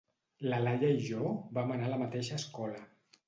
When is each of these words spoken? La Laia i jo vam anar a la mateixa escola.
La 0.51 0.59
Laia 0.63 0.89
i 1.01 1.03
jo 1.09 1.35
vam 1.59 1.75
anar 1.75 1.87
a 1.89 1.93
la 1.93 2.01
mateixa 2.05 2.39
escola. 2.41 2.81